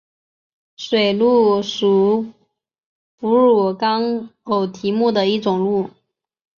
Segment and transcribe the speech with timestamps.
[0.77, 2.33] 水鹿属
[3.19, 5.91] 哺乳纲偶蹄目的一种鹿。